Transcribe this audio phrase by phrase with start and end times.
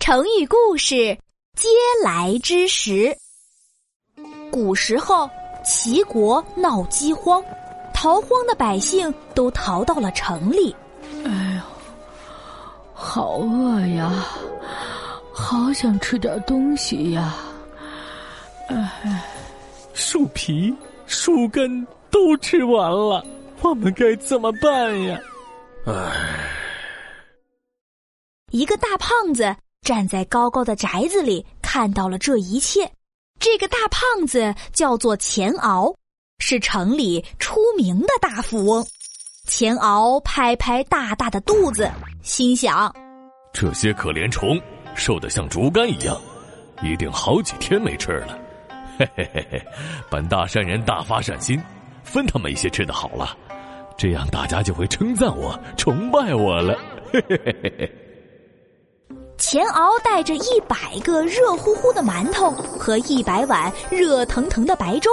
[0.00, 1.16] 成语故事
[1.54, 1.68] “嗟
[2.02, 3.14] 来之食”。
[4.50, 5.28] 古时候，
[5.62, 7.44] 齐国闹饥荒，
[7.92, 10.74] 逃荒的百姓都逃到了城里。
[11.26, 11.62] 哎呦，
[12.94, 14.26] 好饿呀！
[15.34, 17.36] 好想吃点东西呀！
[18.68, 19.22] 哎，
[19.92, 20.74] 树皮、
[21.04, 23.22] 树根都吃完了，
[23.60, 25.20] 我们该怎么办呀？
[25.84, 25.92] 哎，
[28.50, 29.54] 一个大胖子。
[29.82, 32.90] 站在高高的宅子里，看到了这一切。
[33.38, 35.94] 这个大胖子叫做钱敖，
[36.38, 38.86] 是城里出名的大富翁。
[39.46, 41.90] 钱敖拍拍大大的肚子，
[42.22, 42.94] 心想：
[43.52, 44.60] 这些可怜虫
[44.94, 46.20] 瘦得像竹竿一样，
[46.82, 48.38] 一定好几天没吃了。
[48.98, 49.66] 嘿嘿嘿嘿，
[50.10, 51.60] 本大善人大发善心，
[52.04, 53.34] 分他们一些吃的好了，
[53.96, 56.78] 这样大家就会称赞我、崇拜我了。
[57.10, 58.09] 嘿嘿嘿嘿嘿。
[59.40, 65.10] 钱敖带着一百个热乎乎的馒头和一百碗热腾腾的白粥，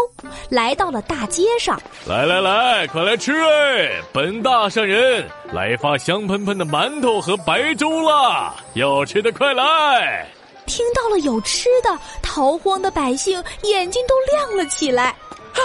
[0.50, 1.82] 来到了大街上。
[2.06, 4.02] 来来来，快来吃哎！
[4.12, 8.54] 本大善人来发香喷喷的馒头和白粥啦！
[8.74, 10.28] 要吃的快来！
[10.66, 15.06] 听到了有吃的，逃荒的百姓眼睛都亮了起来。
[15.06, 15.62] 啊！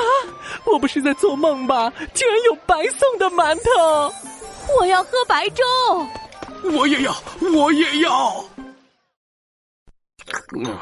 [0.64, 1.92] 我不是在做梦吧？
[2.14, 4.14] 竟然有白送的馒头！
[4.78, 5.64] 我要喝白粥！
[6.72, 7.12] 我也要，
[7.52, 8.44] 我也要。
[10.54, 10.76] 嗯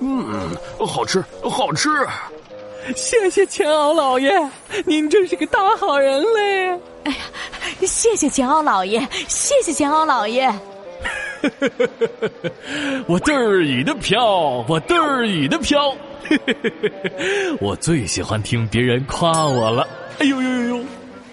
[0.00, 1.88] 嗯，好吃，好吃。
[2.96, 4.30] 谢谢钱敖老爷，
[4.86, 6.70] 您真是个大好人嘞！
[7.04, 7.16] 哎呀，
[7.82, 10.48] 谢谢钱敖老爷，谢谢钱敖老爷。
[13.06, 15.94] 我嘚儿以的飘，我嘚儿以的飘。
[17.60, 19.86] 我最喜欢听别人夸我了。
[20.18, 20.84] 哎呦呦呦呦！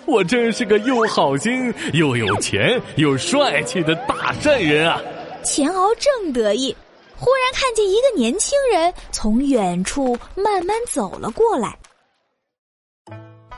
[0.06, 5.02] 我真是个又好心又有钱又帅气的大善人啊！
[5.44, 6.76] 钱敖正得意，
[7.18, 11.78] 忽然看见一个年轻人从远处慢慢走了过来。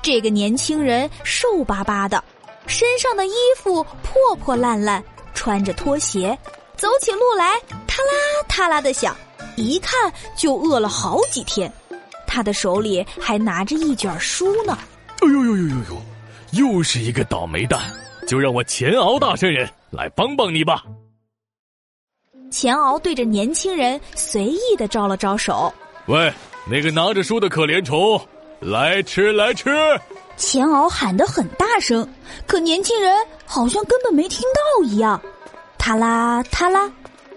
[0.01, 2.23] 这个年轻人瘦巴巴的，
[2.65, 5.03] 身上的衣服破破烂烂，
[5.33, 6.37] 穿着拖鞋，
[6.77, 9.15] 走起路来嗒啦嗒啦的响，
[9.55, 11.71] 一看就饿了好几天。
[12.25, 14.77] 他的手里还拿着一卷书呢。
[15.07, 16.01] 哎呦呦呦呦呦！
[16.51, 17.81] 又是一个倒霉蛋，
[18.27, 20.83] 就让我钱敖大圣人来帮帮你吧。
[22.49, 25.71] 钱敖对着年轻人随意的招了招手
[26.07, 26.31] ：“喂，
[26.69, 28.19] 那个拿着书的可怜虫，
[28.59, 29.69] 来吃来吃！”
[30.37, 32.07] 钱敖喊得很大声，
[32.45, 33.15] 可年轻人
[33.45, 35.21] 好像根本没听到一样。
[35.77, 36.91] 他啦他啦，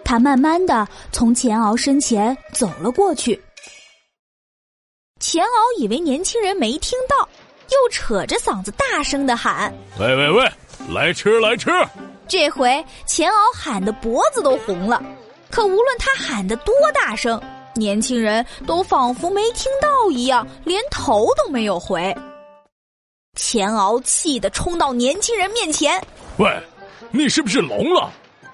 [0.05, 3.41] 他慢慢的从钱敖身前走了过去。
[5.19, 7.29] 钱敖以为年轻人没听到。
[7.71, 10.53] 又扯着嗓子大声的喊：“喂喂喂，
[10.93, 11.71] 来吃来吃！”
[12.31, 15.03] 这回钱敖喊的脖子都红了，
[15.51, 17.43] 可无论他喊的多大声，
[17.75, 22.17] 年轻人都仿佛没听到一样，连头都没有回。
[23.35, 26.01] 钱敖气得冲到年轻人面前
[26.39, 26.49] ：“喂，
[27.11, 28.09] 你是不是聋了？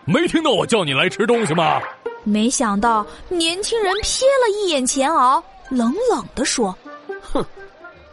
[0.07, 1.79] 没听到我叫你来吃东西吗？”
[2.25, 6.75] 没想到年轻人瞥了一眼钱敖，冷冷的说
[7.21, 7.45] ：“哼。”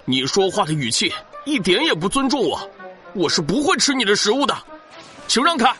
[0.03, 1.09] 你说话的语气
[1.45, 2.59] 一点也不尊重我，
[3.13, 4.53] 我是不会吃你的食物的，
[5.27, 5.73] 请让开。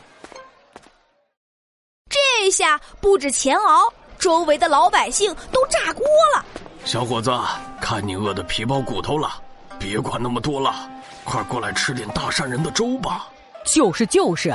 [2.09, 6.06] 这下不止钱敖，周围的老百姓都炸锅
[6.36, 6.46] 了。
[6.86, 7.31] 小伙子，
[7.80, 9.42] 看你饿得皮包骨头了，
[9.80, 10.90] 别管那么多了，
[11.24, 13.28] 快过来吃点大善人的粥吧。
[13.66, 14.54] 就是就是，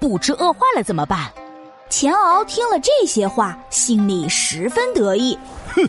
[0.00, 1.30] 不吃饿坏了怎么办？
[1.88, 5.38] 钱敖听了这些话，心里十分得意。
[5.74, 5.88] 哼，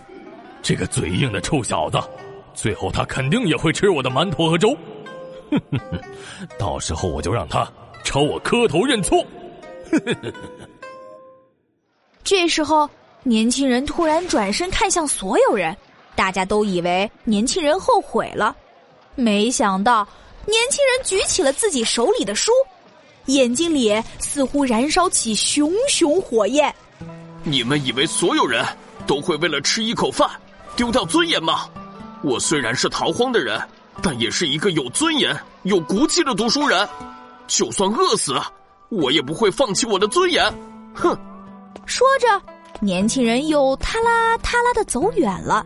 [0.61, 1.97] 这个嘴硬的臭小子。
[2.53, 4.75] 最后，他肯定也会吃我的馒头和粥，
[5.49, 6.01] 哼哼哼！
[6.59, 7.67] 到时候我就让他
[8.07, 9.21] 朝我磕头认错。
[12.23, 12.89] 这时候，
[13.23, 15.75] 年轻人突然转身看向所有人，
[16.15, 18.55] 大家都以为年轻人后悔了，
[19.15, 20.07] 没想到
[20.45, 22.53] 年轻人举起了自己手里的书，
[23.25, 26.73] 眼睛里似乎燃烧起熊熊火焰。
[27.43, 28.65] 你们以为所有人
[29.05, 30.29] 都会为了吃一口饭
[30.77, 31.69] 丢掉尊严吗？
[32.23, 33.61] 我虽然是逃荒的人，
[34.01, 36.87] 但也是一个有尊严、有骨气的读书人。
[37.47, 38.33] 就算饿死，
[38.89, 40.43] 我也不会放弃我的尊严。
[40.93, 41.17] 哼！
[41.85, 42.41] 说着，
[42.81, 45.65] 年轻人又嗒啦嗒啦的走远了，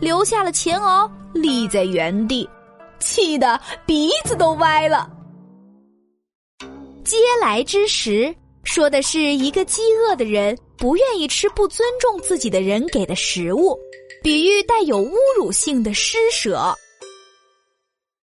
[0.00, 2.48] 留下了钱敖立在原地，
[2.98, 5.10] 气得鼻子都歪了。
[7.04, 13.78] 嗟来之食，说的是一个饥饿的人不愿意吃不尊重自己的人给的食物。
[14.22, 16.76] 比喻带有侮辱性的施舍。